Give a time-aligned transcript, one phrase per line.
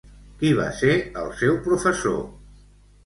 [0.39, 0.95] Qui va ser
[1.25, 2.19] el seu professor?